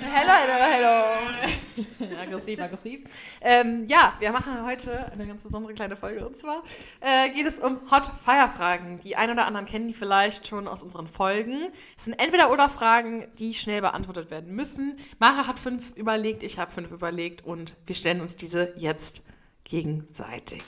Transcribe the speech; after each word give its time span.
Hello, 0.00 0.32
hello, 0.46 0.54
hello. 0.70 2.16
aggressiv, 2.20 2.60
aggressiv. 2.60 3.00
Ähm, 3.40 3.86
ja, 3.88 4.14
wir 4.20 4.30
machen 4.30 4.64
heute 4.64 5.10
eine 5.10 5.26
ganz 5.26 5.42
besondere 5.42 5.74
kleine 5.74 5.96
Folge. 5.96 6.24
Und 6.24 6.36
zwar 6.36 6.62
äh, 7.00 7.30
geht 7.30 7.44
es 7.44 7.58
um 7.58 7.80
Hot 7.90 8.08
Fire 8.24 8.48
Fragen. 8.56 9.00
Die 9.02 9.16
ein 9.16 9.30
oder 9.30 9.46
anderen 9.46 9.66
kennen 9.66 9.88
die 9.88 9.94
vielleicht 9.94 10.46
schon 10.46 10.68
aus 10.68 10.84
unseren 10.84 11.08
Folgen. 11.08 11.72
Es 11.96 12.04
sind 12.04 12.14
entweder 12.20 12.52
oder 12.52 12.68
Fragen, 12.68 13.26
die 13.40 13.52
schnell 13.52 13.80
beantwortet 13.80 14.30
werden 14.30 14.54
müssen. 14.54 14.96
Mara 15.18 15.48
hat 15.48 15.58
fünf 15.58 15.90
überlegt, 15.96 16.44
ich 16.44 16.60
habe 16.60 16.70
fünf 16.70 16.92
überlegt 16.92 17.44
und 17.44 17.76
wir 17.86 17.96
stellen 17.96 18.20
uns 18.20 18.36
diese 18.36 18.74
jetzt 18.76 19.24
gegenseitig. 19.64 20.62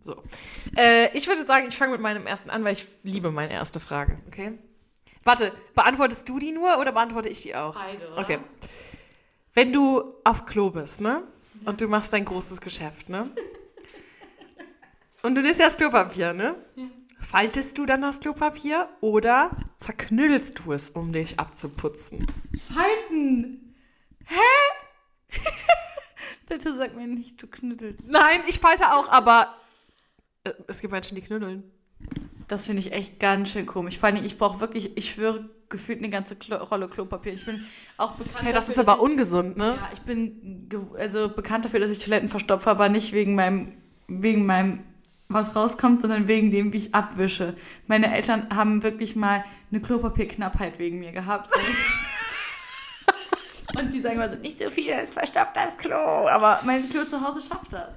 so. 0.00 0.22
Äh, 0.78 1.14
ich 1.14 1.28
würde 1.28 1.44
sagen, 1.44 1.66
ich 1.68 1.76
fange 1.76 1.92
mit 1.92 2.00
meinem 2.00 2.26
ersten 2.26 2.48
an, 2.48 2.64
weil 2.64 2.72
ich 2.72 2.86
liebe 3.02 3.30
meine 3.30 3.52
erste 3.52 3.80
Frage. 3.80 4.18
Okay? 4.28 4.58
Warte, 5.24 5.52
beantwortest 5.74 6.28
du 6.28 6.38
die 6.38 6.52
nur 6.52 6.78
oder 6.78 6.92
beantworte 6.92 7.28
ich 7.28 7.42
die 7.42 7.54
auch? 7.54 7.74
Beide, 7.74 8.12
Okay. 8.16 8.38
Wenn 9.52 9.72
du 9.72 10.14
auf 10.24 10.46
Klo 10.46 10.70
bist, 10.70 11.00
ne? 11.00 11.24
Und 11.64 11.80
du 11.80 11.88
machst 11.88 12.12
dein 12.12 12.24
großes 12.24 12.60
Geschäft, 12.60 13.08
ne? 13.08 13.28
Und 15.22 15.34
du 15.34 15.42
nimmst 15.42 15.58
ja 15.60 15.66
das 15.66 15.76
Klopapier, 15.76 16.32
ne? 16.32 16.54
Faltest 17.18 17.76
du 17.76 17.84
dann 17.84 18.00
das 18.02 18.20
Klopapier 18.20 18.88
oder 19.00 19.50
zerknüllst 19.76 20.60
du 20.60 20.72
es, 20.72 20.90
um 20.90 21.12
dich 21.12 21.38
abzuputzen? 21.38 22.26
Falten! 22.56 23.74
Bitte 26.48 26.76
sag 26.76 26.96
mir 26.96 27.06
nicht, 27.06 27.42
du 27.42 27.46
knüttelst. 27.46 28.08
Nein, 28.08 28.40
ich 28.48 28.58
falte 28.58 28.92
auch, 28.92 29.08
aber 29.08 29.54
äh, 30.44 30.52
es 30.66 30.80
gibt 30.80 30.92
Menschen, 30.92 31.14
die 31.14 31.20
knütteln. 31.20 31.70
Das 32.50 32.66
finde 32.66 32.80
ich 32.80 32.92
echt 32.92 33.18
ganz 33.20 33.50
schön 33.50 33.64
komisch. 33.64 33.96
Vor 33.96 34.08
allem, 34.08 34.24
ich 34.24 34.36
brauche 34.36 34.60
wirklich, 34.60 34.96
ich 34.96 35.10
schwöre, 35.10 35.48
gefühlt 35.68 36.00
eine 36.00 36.10
ganze 36.10 36.34
Klo 36.34 36.56
Rolle 36.56 36.88
Klopapier. 36.88 37.32
Ich 37.32 37.46
bin 37.46 37.64
auch 37.96 38.16
bekannt 38.16 38.44
Hey, 38.44 38.52
das 38.52 38.66
dafür, 38.66 38.82
ist 38.82 38.88
aber 38.88 39.00
ungesund, 39.00 39.56
ne? 39.56 39.76
Ja, 39.76 39.88
ich 39.92 40.00
bin 40.00 40.68
also 40.98 41.28
bekannt 41.28 41.64
dafür, 41.64 41.78
dass 41.78 41.92
ich 41.92 42.00
Toiletten 42.00 42.28
verstopfe, 42.28 42.68
aber 42.68 42.88
nicht 42.88 43.12
wegen 43.12 43.36
meinem, 43.36 43.74
wegen 44.08 44.46
meinem, 44.46 44.80
was 45.28 45.54
rauskommt, 45.54 46.00
sondern 46.00 46.26
wegen 46.26 46.50
dem, 46.50 46.72
wie 46.72 46.78
ich 46.78 46.92
abwische. 46.92 47.54
Meine 47.86 48.12
Eltern 48.12 48.48
haben 48.52 48.82
wirklich 48.82 49.14
mal 49.14 49.44
eine 49.70 49.80
Klopapierknappheit 49.80 50.80
wegen 50.80 50.98
mir 50.98 51.12
gehabt. 51.12 51.52
Und 53.78 53.94
die 53.94 54.00
sagen 54.00 54.16
immer 54.16 54.28
so, 54.28 54.38
nicht 54.38 54.58
so 54.58 54.68
viel, 54.70 54.90
es 54.90 55.12
verstopft 55.12 55.54
das 55.54 55.76
Klo. 55.76 56.26
Aber 56.28 56.58
mein 56.64 56.88
Klo 56.88 57.04
zu 57.04 57.24
Hause 57.24 57.40
schafft 57.40 57.72
das. 57.72 57.94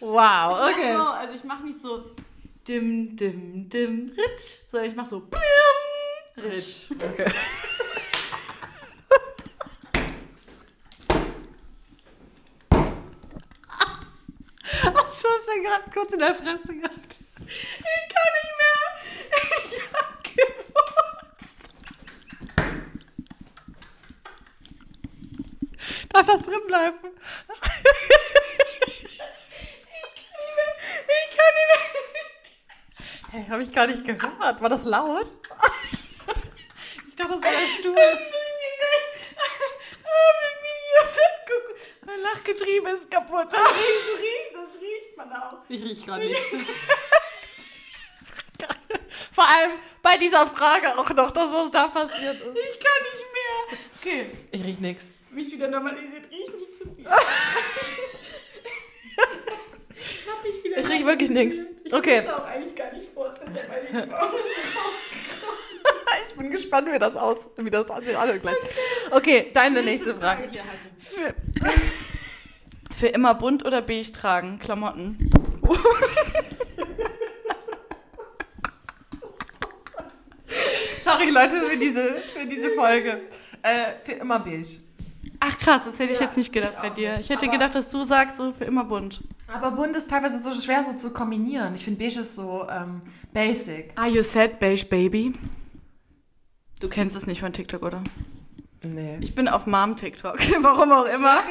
Wow, 0.00 0.58
mach 0.60 0.78
so, 0.78 1.08
also 1.08 1.34
ich 1.34 1.44
mache 1.44 1.64
nicht 1.64 1.80
so 1.80 2.14
dim, 2.66 3.16
dim, 3.16 3.68
dim, 3.68 4.12
ritsch, 4.16 4.62
sondern 4.70 4.90
ich 4.90 4.96
mache 4.96 5.08
so 5.08 5.20
blim, 5.20 5.42
ritsch. 6.36 6.90
Okay. 6.92 7.26
Was 14.84 15.24
hast 15.24 15.46
du 15.48 15.62
gerade 15.62 15.90
kurz 15.92 16.12
in 16.12 16.20
der 16.20 16.34
Fresse 16.34 16.76
gehabt? 16.76 17.18
Ich 17.46 17.78
kann 18.14 18.32
nicht 18.34 18.54
mehr. 18.60 18.80
Ich 19.58 19.72
hab 19.92 20.22
gefurzt. 20.22 21.70
Darf 26.10 26.26
das 26.26 26.42
drin 26.42 26.66
bleiben? 26.68 26.98
Ich 27.48 27.60
kann 31.36 31.52
nicht 31.54 31.68
mehr. 33.32 33.37
Hey, 33.48 33.52
habe 33.54 33.62
ich 33.62 33.72
gar 33.72 33.86
nicht 33.86 34.04
gehört. 34.04 34.60
War 34.60 34.68
das 34.68 34.84
laut? 34.84 35.26
Ich 37.08 37.14
dachte, 37.16 37.32
das 37.32 37.42
war 37.42 37.50
der 37.50 37.66
Stuhl. 37.66 37.94
Mein 42.04 42.20
Lachgetriebe 42.20 42.90
ist 42.90 43.10
kaputt. 43.10 43.48
Das 43.50 43.60
riecht, 43.60 44.54
das 44.54 44.68
riecht, 44.80 45.16
man 45.16 45.32
auch. 45.32 45.58
Ich 45.68 45.82
riech 45.82 46.04
gerade 46.04 46.26
nichts. 46.26 46.42
Vor 49.32 49.44
allem 49.48 49.72
bei 50.02 50.16
dieser 50.18 50.46
Frage 50.46 50.98
auch 50.98 51.08
noch, 51.10 51.30
dass 51.30 51.50
was 51.52 51.70
da 51.70 51.88
passiert 51.88 52.34
ist. 52.36 52.42
Ich 52.42 52.80
kann 52.80 53.02
nicht 53.14 53.26
mehr. 53.32 53.78
Okay, 53.98 54.26
Ich 54.52 54.62
riech 54.64 54.78
nichts. 54.78 55.12
mich 55.30 55.50
wieder 55.52 55.68
normalisiert. 55.68 56.30
Riech 56.30 56.48
nicht 56.54 56.76
zu 56.78 56.84
viel. 56.94 57.06
ich 59.96 60.28
hab 60.28 60.42
mich 60.44 60.64
wieder 60.64 60.78
Ich 60.78 60.88
riech 60.88 61.04
wirklich 61.06 61.30
nichts. 61.30 61.62
Ich 61.84 61.92
Okay. 61.94 62.18
wusste 62.18 62.36
auch 62.36 62.46
eigentlich 62.46 62.74
gar 62.74 62.92
nicht 62.92 63.07
ich 66.28 66.34
bin 66.36 66.50
gespannt, 66.50 66.88
wie 66.92 66.98
das 66.98 67.16
aus, 67.16 67.48
wie 67.56 67.70
das 67.70 67.90
aussieht. 67.90 68.16
Gleich. 68.42 68.56
Okay, 69.10 69.50
deine 69.52 69.82
nächste 69.82 70.14
Frage. 70.14 70.48
Für, 70.98 71.34
für 72.92 73.06
immer 73.08 73.34
bunt 73.34 73.64
oder 73.64 73.82
beige 73.82 74.12
tragen, 74.12 74.58
Klamotten. 74.58 75.30
Sorry, 81.04 81.30
Leute, 81.30 81.62
für 81.62 81.76
diese, 81.76 82.14
für 82.14 82.46
diese 82.46 82.70
Folge. 82.70 83.20
Äh, 83.62 83.94
für 84.02 84.12
immer 84.12 84.40
beige. 84.40 84.87
Ach 85.48 85.58
krass, 85.58 85.84
das 85.86 85.98
hätte 85.98 86.12
ich 86.12 86.20
jetzt 86.20 86.36
nicht 86.36 86.52
gedacht 86.52 86.74
bei 86.82 86.90
dir. 86.90 87.14
Ich 87.18 87.30
hätte 87.30 87.44
Aber- 87.46 87.52
gedacht, 87.52 87.74
dass 87.74 87.88
du 87.88 88.02
sagst, 88.04 88.36
so 88.36 88.52
für 88.52 88.64
immer 88.64 88.84
bunt. 88.84 89.22
Aber 89.46 89.70
bunt 89.70 89.96
ist 89.96 90.10
teilweise 90.10 90.42
so 90.42 90.52
schwer 90.52 90.84
so 90.84 90.92
zu 90.92 91.10
kombinieren. 91.10 91.74
Ich 91.74 91.84
finde 91.84 91.98
beige 92.00 92.20
ist 92.20 92.34
so 92.36 92.66
ähm, 92.68 93.00
basic. 93.32 93.92
Are 93.96 94.08
you 94.08 94.22
sad, 94.22 94.58
beige 94.60 94.84
baby? 94.84 95.32
Du 96.80 96.88
kennst 96.88 97.16
es 97.16 97.26
nicht 97.26 97.40
von 97.40 97.52
TikTok, 97.52 97.82
oder? 97.82 98.02
Nee. 98.82 99.18
Ich 99.20 99.34
bin 99.34 99.48
auf 99.48 99.66
Mom-TikTok. 99.66 100.36
Warum 100.62 100.92
auch 100.92 101.06
immer. 101.06 101.42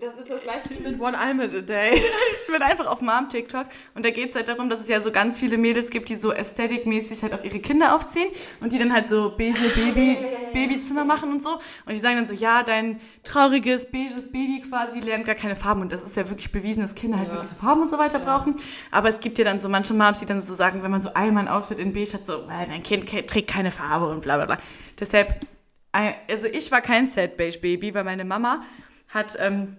das 0.00 0.14
ist 0.14 0.28
das 0.30 0.42
gleiche 0.42 0.68
wie 0.70 0.80
mit 0.82 1.00
One 1.00 1.16
Almond 1.16 1.54
a 1.54 1.60
Day. 1.60 2.02
Ich 2.52 2.58
bin 2.58 2.62
einfach 2.68 2.86
auf 2.86 3.00
Mom-TikTok 3.00 3.64
und 3.94 4.04
da 4.04 4.10
geht 4.10 4.28
es 4.30 4.34
halt 4.36 4.46
darum, 4.48 4.68
dass 4.68 4.80
es 4.80 4.88
ja 4.88 5.00
so 5.00 5.10
ganz 5.10 5.38
viele 5.38 5.56
Mädels 5.56 5.88
gibt, 5.88 6.10
die 6.10 6.16
so 6.16 6.32
ästhetikmäßig 6.32 7.22
halt 7.22 7.32
auch 7.32 7.42
ihre 7.44 7.60
Kinder 7.60 7.94
aufziehen 7.94 8.28
und 8.60 8.72
die 8.74 8.78
dann 8.78 8.92
halt 8.92 9.08
so 9.08 9.32
beige 9.38 9.70
Baby, 9.74 10.18
Babyzimmer 10.52 11.04
machen 11.06 11.30
und 11.32 11.42
so. 11.42 11.50
Und 11.86 11.94
die 11.94 11.98
sagen 12.00 12.16
dann 12.16 12.26
so, 12.26 12.34
ja, 12.34 12.62
dein 12.62 13.00
trauriges, 13.24 13.90
beiges 13.90 14.30
Baby 14.30 14.60
quasi 14.68 15.00
lernt 15.00 15.24
gar 15.24 15.34
keine 15.34 15.56
Farben. 15.56 15.80
Und 15.80 15.92
das 15.92 16.02
ist 16.02 16.14
ja 16.16 16.28
wirklich 16.28 16.52
bewiesen, 16.52 16.82
dass 16.82 16.94
Kinder 16.94 17.16
halt 17.16 17.28
Ja. 17.28 17.34
wirklich 17.34 17.50
so 17.50 17.56
Farben 17.56 17.80
und 17.82 17.88
so 17.88 17.96
weiter 17.96 18.18
brauchen. 18.18 18.56
Aber 18.90 19.08
es 19.08 19.20
gibt 19.20 19.38
ja 19.38 19.44
dann 19.44 19.58
so 19.60 19.70
manche 19.70 19.94
Moms, 19.94 20.18
die 20.18 20.26
dann 20.26 20.42
so 20.42 20.54
sagen, 20.54 20.82
wenn 20.82 20.90
man 20.90 21.00
so 21.00 21.14
einmal 21.14 21.44
ein 21.44 21.48
Outfit 21.48 21.78
in 21.78 21.94
beige 21.94 22.12
hat, 22.12 22.26
so, 22.26 22.42
äh, 22.42 22.66
dein 22.68 22.82
Kind 22.82 23.08
trägt 23.28 23.48
keine 23.48 23.70
Farbe 23.70 24.08
und 24.08 24.20
bla 24.22 24.36
bla 24.36 24.44
bla. 24.44 24.58
Deshalb, 25.00 25.30
äh, 25.30 25.46
also 25.92 26.46
ich 26.46 26.70
war 26.72 26.80
kein 26.80 27.06
Sad 27.06 27.36
Beige 27.36 27.58
Baby, 27.58 27.94
weil 27.94 28.04
meine 28.04 28.24
Mama 28.24 28.62
hat... 29.08 29.36
Ähm, 29.38 29.76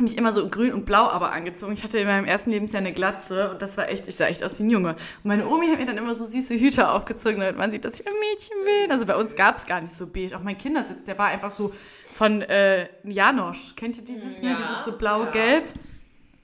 mich 0.00 0.16
immer 0.16 0.32
so 0.32 0.48
grün 0.48 0.72
und 0.72 0.86
blau 0.86 1.08
aber 1.08 1.32
angezogen. 1.32 1.72
Ich 1.74 1.84
hatte 1.84 1.98
in 1.98 2.06
meinem 2.06 2.24
ersten 2.24 2.50
Lebensjahr 2.50 2.80
eine 2.80 2.92
Glatze 2.92 3.50
und 3.50 3.62
das 3.62 3.76
war 3.76 3.88
echt, 3.88 4.08
ich 4.08 4.16
sah 4.16 4.26
echt 4.26 4.42
aus 4.42 4.58
wie 4.58 4.64
ein 4.64 4.70
Junge. 4.70 4.90
Und 4.90 5.24
meine 5.24 5.46
Omi 5.46 5.68
hat 5.68 5.78
mir 5.78 5.86
dann 5.86 5.98
immer 5.98 6.14
so 6.14 6.24
süße 6.24 6.54
Hüte 6.54 6.88
aufgezogen, 6.88 7.40
damit 7.40 7.56
man 7.56 7.70
sieht, 7.70 7.84
dass 7.84 8.00
ich 8.00 8.06
ein 8.06 8.14
Mädchen 8.14 8.56
bin. 8.64 8.92
Also 8.92 9.06
bei 9.06 9.16
uns 9.16 9.34
gab 9.34 9.56
es 9.56 9.66
gar 9.66 9.80
nicht 9.80 9.92
so 9.92 10.06
beige. 10.06 10.36
Auch 10.36 10.42
mein 10.42 10.58
Kindersitz, 10.58 11.04
der 11.04 11.18
war 11.18 11.28
einfach 11.28 11.50
so 11.50 11.72
von 12.14 12.42
äh, 12.42 12.88
Janosch. 13.04 13.74
Kennt 13.76 13.96
ihr 13.96 14.04
dieses, 14.04 14.40
ne? 14.42 14.50
Ja, 14.50 14.56
Dieses 14.56 14.84
so 14.84 14.92
blau-gelb? 14.92 15.64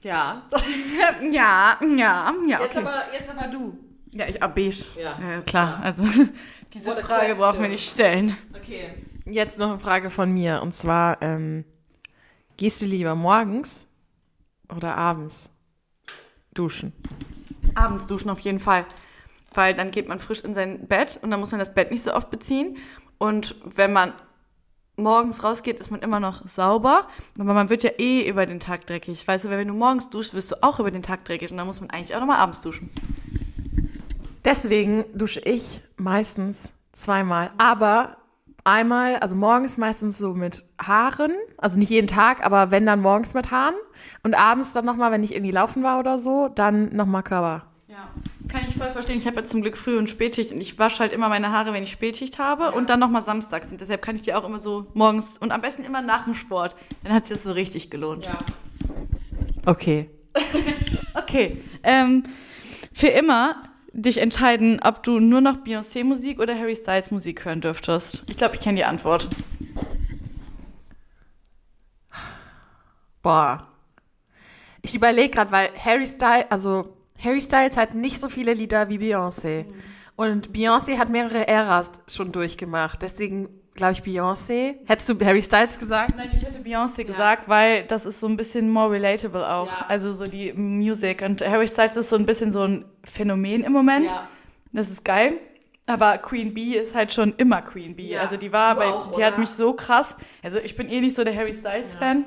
Ja. 0.03 0.43
Ja, 1.31 1.79
ja, 1.79 1.79
ja, 1.81 2.33
Jetzt, 2.47 2.77
okay. 2.77 2.85
aber, 2.85 3.03
jetzt 3.11 3.29
aber 3.29 3.47
du. 3.47 3.77
Ja, 4.11 4.27
ich, 4.27 4.41
ah, 4.41 4.47
beige. 4.47 4.85
Ja. 4.95 5.15
Ja, 5.19 5.41
klar. 5.41 5.79
Also 5.83 6.03
diese 6.73 6.85
What 6.85 6.99
Frage 6.99 7.35
brauchen 7.35 7.61
wir 7.61 7.69
nicht 7.69 7.89
stellen. 7.89 8.35
Okay. 8.55 8.89
Jetzt 9.29 9.59
noch 9.59 9.69
eine 9.69 9.79
Frage 9.79 10.09
von 10.09 10.31
mir. 10.31 10.61
Und 10.61 10.73
zwar, 10.73 11.21
ähm, 11.21 11.65
gehst 12.55 12.81
du 12.81 12.85
lieber 12.85 13.13
morgens 13.13 13.87
oder 14.73 14.95
abends 14.95 15.51
duschen? 16.53 16.93
Abends 17.75 18.07
duschen 18.07 18.29
auf 18.29 18.39
jeden 18.39 18.59
Fall. 18.59 18.85
Weil 19.53 19.75
dann 19.75 19.91
geht 19.91 20.07
man 20.07 20.19
frisch 20.19 20.41
in 20.41 20.53
sein 20.53 20.87
Bett 20.87 21.19
und 21.21 21.31
dann 21.31 21.41
muss 21.41 21.51
man 21.51 21.59
das 21.59 21.73
Bett 21.73 21.91
nicht 21.91 22.03
so 22.03 22.13
oft 22.13 22.29
beziehen. 22.31 22.77
Und 23.17 23.55
wenn 23.63 23.91
man 23.91 24.13
morgens 24.95 25.43
rausgeht, 25.43 25.79
ist 25.81 25.91
man 25.91 26.01
immer 26.01 26.21
noch 26.21 26.47
sauber. 26.47 27.07
Aber 27.37 27.53
man 27.53 27.69
wird 27.69 27.83
ja 27.83 27.91
eh 27.97 28.27
über 28.29 28.45
den 28.45 28.61
Tag 28.61 28.87
dreckig. 28.87 29.27
Weißt 29.27 29.43
du, 29.43 29.49
wenn 29.49 29.67
du 29.67 29.73
morgens 29.73 30.09
duschst, 30.09 30.35
wirst 30.35 30.51
du 30.51 30.63
auch 30.63 30.79
über 30.79 30.91
den 30.91 31.03
Tag 31.03 31.25
dreckig. 31.25 31.51
Und 31.51 31.57
dann 31.57 31.67
muss 31.67 31.81
man 31.81 31.89
eigentlich 31.89 32.15
auch 32.15 32.21
nochmal 32.21 32.37
abends 32.37 32.61
duschen. 32.61 32.89
Deswegen 34.45 35.03
dusche 35.13 35.41
ich 35.41 35.81
meistens 35.97 36.71
zweimal. 36.93 37.51
Aber 37.57 38.15
einmal, 38.67 39.15
also 39.17 39.35
morgens 39.35 39.77
meistens 39.77 40.17
so 40.17 40.33
mit 40.33 40.63
Haaren. 40.79 41.31
Also 41.57 41.79
nicht 41.79 41.89
jeden 41.89 42.07
Tag, 42.07 42.45
aber 42.45 42.69
wenn 42.69 42.85
dann 42.85 43.01
morgens 43.01 43.33
mit 43.33 43.49
Haaren. 43.49 43.75
Und 44.23 44.35
abends 44.35 44.73
dann 44.73 44.85
nochmal, 44.85 45.11
wenn 45.11 45.23
ich 45.23 45.33
irgendwie 45.33 45.51
laufen 45.51 45.83
war 45.83 45.99
oder 45.99 46.19
so, 46.19 46.49
dann 46.49 46.95
nochmal 46.95 47.23
Körper. 47.23 47.65
Ja, 47.87 48.09
kann 48.47 48.61
ich 48.67 48.75
voll 48.75 48.91
verstehen. 48.91 49.17
Ich 49.17 49.25
habe 49.25 49.37
ja 49.37 49.43
zum 49.45 49.61
Glück 49.61 49.77
Früh- 49.77 49.97
und 49.97 50.09
Spätschicht 50.09 50.51
und 50.51 50.59
ich 50.59 50.77
wasche 50.77 50.99
halt 50.99 51.13
immer 51.13 51.29
meine 51.29 51.51
Haare, 51.51 51.73
wenn 51.73 51.83
ich 51.83 51.91
Spätschicht 51.91 52.37
habe 52.37 52.71
und 52.71 52.89
dann 52.89 52.99
nochmal 52.99 53.21
samstags. 53.21 53.71
Und 53.71 53.81
deshalb 53.81 54.01
kann 54.01 54.15
ich 54.15 54.23
die 54.23 54.33
auch 54.33 54.43
immer 54.43 54.59
so 54.59 54.87
morgens 54.93 55.37
und 55.37 55.51
am 55.51 55.61
besten 55.61 55.83
immer 55.83 56.01
nach 56.01 56.25
dem 56.25 56.35
Sport. 56.35 56.75
Dann 57.03 57.13
hat 57.13 57.25
sich 57.25 57.37
das 57.37 57.43
so 57.43 57.53
richtig 57.53 57.89
gelohnt. 57.89 58.29
Okay. 59.65 60.09
Okay, 61.13 61.61
ähm, 61.83 62.23
für 62.93 63.07
immer 63.07 63.61
dich 64.01 64.19
entscheiden, 64.19 64.79
ob 64.81 65.03
du 65.03 65.19
nur 65.19 65.41
noch 65.41 65.57
Beyoncé-Musik 65.57 66.39
oder 66.39 66.57
Harry 66.57 66.75
Styles 66.75 67.11
Musik 67.11 67.43
hören 67.45 67.61
dürftest? 67.61 68.23
Ich 68.27 68.37
glaube, 68.37 68.55
ich 68.55 68.61
kenne 68.61 68.77
die 68.77 68.85
Antwort. 68.85 69.27
Boah. 73.23 73.67
Ich 74.83 74.95
überlege 74.95 75.31
gerade, 75.31 75.51
weil 75.51 75.69
Harry 75.83 76.07
Styles, 76.07 76.45
also 76.49 76.95
Harry 77.21 77.41
Styles 77.41 77.75
hat 77.75 77.95
nicht 77.95 78.21
so 78.21 78.29
viele 78.29 78.53
Lieder 78.53 78.87
wie 78.89 78.99
Beyoncé. 78.99 79.65
Und 80.15 80.51
Beyoncé 80.51 80.97
hat 80.97 81.09
mehrere 81.09 81.47
Äras 81.47 81.91
schon 82.07 82.31
durchgemacht. 82.31 83.01
Deswegen 83.01 83.49
glaube 83.77 83.93
ich 83.93 84.01
Beyoncé. 84.01 84.75
Hättest 84.85 85.07
du 85.07 85.25
Harry 85.25 85.41
Styles 85.41 85.79
gesagt? 85.79 86.13
Nein, 86.17 86.29
ich 86.33 86.43
hätte 86.43 86.59
Beyoncé 86.59 87.05
gesagt, 87.05 87.47
weil 87.47 87.83
das 87.83 88.05
ist 88.05 88.19
so 88.19 88.27
ein 88.27 88.35
bisschen 88.35 88.69
more 88.69 88.91
relatable 88.91 89.47
auch. 89.49 89.67
Ja. 89.67 89.85
Also 89.87 90.11
so 90.11 90.27
die 90.27 90.51
Musik. 90.51 91.21
Und 91.21 91.41
Harry 91.47 91.67
Styles 91.67 91.95
ist 91.95 92.09
so 92.09 92.17
ein 92.17 92.25
bisschen 92.25 92.51
so 92.51 92.63
ein 92.63 92.83
Phänomen 93.05 93.63
im 93.63 93.71
Moment. 93.71 94.11
Ja. 94.11 94.27
Das 94.73 94.89
ist 94.89 95.05
geil. 95.05 95.35
Aber 95.85 96.17
Queen 96.17 96.53
Bee 96.53 96.73
ist 96.73 96.93
halt 96.93 97.13
schon 97.13 97.33
immer 97.37 97.61
Queen 97.61 97.95
Bee. 97.95 98.09
Ja. 98.09 98.21
Also 98.21 98.35
die 98.35 98.51
war, 98.51 98.73
Du 98.73 98.81
bei, 98.81 98.87
auch, 98.87 99.15
die 99.15 99.23
hat 99.23 99.33
oder? 99.33 99.39
mich 99.39 99.49
so 99.49 99.71
krass. 99.71 100.17
Also 100.43 100.59
ich 100.59 100.75
bin 100.75 100.89
eh 100.89 100.99
nicht 100.99 101.15
so 101.15 101.23
der 101.23 101.33
Harry 101.33 101.53
Styles 101.53 101.93
Fan. 101.95 102.25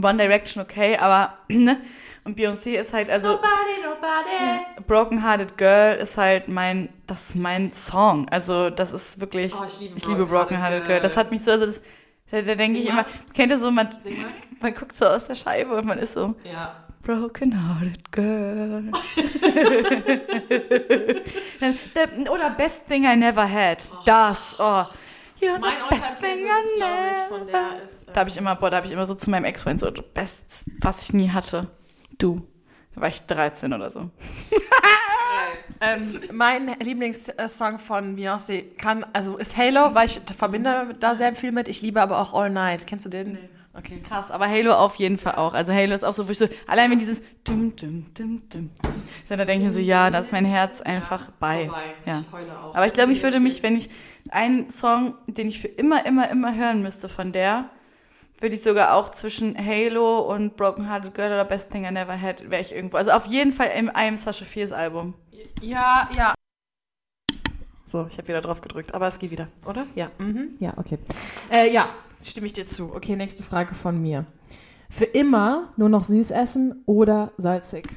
One 0.00 0.16
Direction 0.16 0.62
okay, 0.62 0.96
aber 0.96 1.38
ne? 1.48 1.78
Und 2.24 2.38
Beyoncé 2.38 2.76
ist 2.78 2.92
halt 2.92 3.10
also 3.10 3.30
nobody. 3.30 4.84
Broken 4.86 5.24
Hearted 5.24 5.58
Girl 5.58 5.96
ist 5.96 6.16
halt 6.16 6.46
mein, 6.46 6.88
das 7.08 7.30
ist 7.30 7.34
mein 7.36 7.72
Song. 7.72 8.28
Also 8.28 8.70
das 8.70 8.92
ist 8.92 9.20
wirklich, 9.20 9.52
Oh, 9.60 9.64
ich 9.66 9.80
liebe 9.80 9.94
ich 9.96 10.06
liebe 10.06 10.26
Broken 10.26 10.56
Hearted 10.56 10.84
Girl. 10.84 10.86
Girl. 10.86 11.00
Das 11.00 11.16
hat 11.16 11.32
mich 11.32 11.42
so, 11.42 11.50
also 11.50 11.66
das, 11.66 11.82
da, 12.30 12.40
da 12.40 12.54
denke 12.54 12.78
ich 12.78 12.88
immer, 12.88 13.04
kennt 13.34 13.50
ihr 13.50 13.58
so, 13.58 13.72
man, 13.72 13.88
man 14.60 14.72
guckt 14.74 14.94
so 14.96 15.06
aus 15.06 15.26
der 15.26 15.34
Scheibe 15.34 15.74
und 15.74 15.84
man 15.84 15.98
ist 15.98 16.12
so, 16.14 16.34
Ja. 16.44 16.76
Broken 17.02 17.52
Hearted 17.52 18.12
Girl. 18.12 18.84
Oder 22.32 22.50
Best 22.50 22.86
Thing 22.86 23.04
I 23.04 23.16
Never 23.16 23.50
Had. 23.50 23.90
Das, 24.06 24.54
oh. 24.60 24.84
You're 25.42 25.58
Mein 25.58 25.74
der 27.46 27.84
ist. 27.84 28.06
Da 28.06 28.20
habe 28.20 28.30
ich 28.30 28.36
immer, 28.36 28.54
boah, 28.56 28.70
da 28.70 28.76
habe 28.76 28.86
ich 28.86 28.92
immer 28.92 29.06
so 29.06 29.14
zu 29.14 29.28
meinem 29.28 29.44
Ex-Freund 29.44 29.80
so, 29.80 29.90
best, 30.14 30.70
was 30.80 31.02
ich 31.02 31.12
nie 31.12 31.30
hatte. 31.30 31.68
Du. 32.18 32.46
Da 32.94 33.00
war 33.00 33.08
ich 33.08 33.22
13 33.22 33.72
oder 33.72 33.90
so. 33.90 34.10
Ähm, 35.80 36.20
mein 36.30 36.76
Lieblingssong 36.78 37.80
von 37.80 38.16
Beyoncé 38.16 38.76
kann, 38.76 39.04
also 39.12 39.36
ist 39.36 39.56
Halo, 39.56 39.94
weil 39.94 40.06
ich 40.06 40.20
verbinde 40.36 40.94
da 41.00 41.16
sehr 41.16 41.34
viel 41.34 41.50
mit. 41.50 41.66
Ich 41.66 41.82
liebe 41.82 42.00
aber 42.00 42.20
auch 42.20 42.34
All 42.34 42.50
Night. 42.50 42.86
Kennst 42.86 43.04
du 43.04 43.10
den? 43.10 43.32
Nee. 43.32 43.48
Okay. 43.74 44.02
Krass, 44.06 44.30
aber 44.30 44.48
Halo 44.48 44.74
auf 44.74 44.96
jeden 44.96 45.16
Fall 45.16 45.36
auch. 45.36 45.54
Also 45.54 45.72
Halo 45.72 45.94
ist 45.94 46.04
auch 46.04 46.12
so, 46.12 46.26
wo 46.28 46.32
ich 46.32 46.38
so, 46.38 46.46
allein 46.66 46.90
wenn 46.90 46.98
dieses 46.98 47.22
dum, 47.42 47.74
dum, 47.74 48.06
dum, 48.12 48.36
dum, 48.50 48.70
so, 49.24 49.34
da 49.34 49.44
denke 49.46 49.60
ich 49.60 49.64
mir 49.64 49.70
so, 49.70 49.80
ja, 49.80 50.10
da 50.10 50.18
ist 50.18 50.30
mein 50.30 50.44
Herz 50.44 50.82
einfach 50.82 51.30
bei. 51.40 51.66
vorbei. 51.66 51.94
Ja. 52.04 52.20
Ich 52.20 52.32
heule 52.32 52.60
auch. 52.60 52.74
Aber 52.74 52.86
ich 52.86 52.92
glaube, 52.92 53.12
ich 53.12 53.22
würde 53.22 53.40
mich, 53.40 53.62
wenn 53.62 53.76
ich 53.76 53.88
einen 54.30 54.68
Song, 54.68 55.14
den 55.26 55.48
ich 55.48 55.60
für 55.60 55.68
immer, 55.68 56.04
immer, 56.04 56.30
immer 56.30 56.54
hören 56.54 56.82
müsste 56.82 57.08
von 57.08 57.32
der, 57.32 57.70
würde 58.40 58.56
ich 58.56 58.62
sogar 58.62 58.94
auch 58.94 59.08
zwischen 59.08 59.56
Halo 59.56 60.20
und 60.20 60.56
Broken 60.56 60.90
Hearted 60.90 61.14
Girl 61.14 61.28
oder 61.28 61.44
Best 61.46 61.70
Thing 61.70 61.84
I 61.84 61.92
Never 61.92 62.20
Had, 62.20 62.50
wäre 62.50 62.60
ich 62.60 62.74
irgendwo. 62.74 62.98
Also 62.98 63.12
auf 63.12 63.24
jeden 63.26 63.52
Fall 63.52 63.70
im 63.76 63.86
I 63.88 64.08
Am 64.08 64.16
Sasha 64.16 64.44
Fierce 64.44 64.72
Album. 64.72 65.14
Ja, 65.62 66.10
ja. 66.14 66.34
So, 67.86 68.06
ich 68.08 68.18
habe 68.18 68.28
wieder 68.28 68.40
drauf 68.40 68.60
gedrückt, 68.60 68.94
aber 68.94 69.06
es 69.06 69.18
geht 69.18 69.30
wieder, 69.30 69.48
oder? 69.64 69.86
Ja. 69.94 70.10
Mhm. 70.18 70.56
Ja, 70.58 70.72
okay. 70.76 70.98
Äh, 71.50 71.72
ja, 71.72 71.90
stimme 72.22 72.46
ich 72.46 72.52
dir 72.52 72.66
zu. 72.66 72.94
Okay, 72.94 73.16
nächste 73.16 73.42
Frage 73.42 73.74
von 73.74 74.00
mir. 74.00 74.26
Für 74.90 75.04
immer 75.04 75.72
nur 75.76 75.88
noch 75.88 76.04
süß 76.04 76.30
essen 76.30 76.82
oder 76.86 77.32
salzig? 77.38 77.88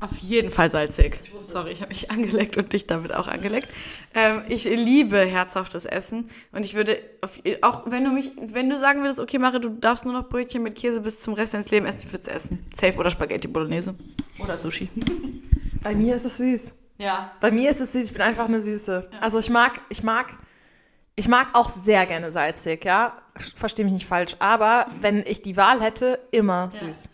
Auf 0.00 0.16
jeden 0.18 0.50
Fall 0.50 0.70
salzig. 0.70 1.20
Sorry, 1.40 1.72
ich 1.72 1.80
habe 1.80 1.88
mich 1.88 2.10
angeleckt 2.10 2.56
und 2.56 2.72
dich 2.72 2.86
damit 2.86 3.12
auch 3.12 3.26
angeleckt. 3.26 3.68
Ähm, 4.14 4.42
ich 4.48 4.64
liebe 4.64 5.18
herzhaftes 5.18 5.84
Essen 5.84 6.28
und 6.52 6.64
ich 6.64 6.74
würde, 6.74 6.98
auf, 7.20 7.40
auch 7.62 7.90
wenn 7.90 8.04
du 8.04 8.10
mich, 8.10 8.32
wenn 8.40 8.70
du 8.70 8.78
sagen 8.78 9.02
würdest, 9.02 9.18
okay, 9.18 9.38
Mare, 9.38 9.60
du 9.60 9.70
darfst 9.70 10.04
nur 10.04 10.14
noch 10.14 10.28
Brötchen 10.28 10.62
mit 10.62 10.76
Käse 10.76 11.00
bis 11.00 11.20
zum 11.20 11.34
Rest 11.34 11.54
deines 11.54 11.70
Lebens 11.70 11.96
essen, 11.96 12.06
ich 12.06 12.12
würde 12.12 12.22
es 12.22 12.28
essen. 12.28 12.66
Safe 12.74 12.96
oder 12.96 13.10
Spaghetti 13.10 13.48
Bolognese. 13.48 13.94
Oder 14.38 14.56
Sushi. 14.56 14.88
Bei 15.82 15.94
mir 15.94 16.14
ist 16.14 16.24
es 16.24 16.38
süß. 16.38 16.72
Ja. 16.98 17.32
Bei 17.40 17.50
mir 17.50 17.70
ist 17.70 17.80
es 17.80 17.92
süß, 17.92 18.06
ich 18.06 18.12
bin 18.12 18.22
einfach 18.22 18.46
eine 18.46 18.60
Süße. 18.60 19.10
Also 19.20 19.38
ich 19.38 19.50
mag, 19.50 19.80
ich 19.88 20.02
mag, 20.02 20.38
ich 21.18 21.26
mag 21.26 21.48
auch 21.54 21.68
sehr 21.68 22.06
gerne 22.06 22.30
salzig, 22.30 22.84
ja. 22.84 23.12
Verstehe 23.56 23.84
mich 23.84 23.92
nicht 23.92 24.06
falsch. 24.06 24.36
Aber 24.38 24.86
wenn 25.00 25.24
ich 25.26 25.42
die 25.42 25.56
Wahl 25.56 25.80
hätte, 25.80 26.20
immer 26.30 26.70
süß. 26.70 27.10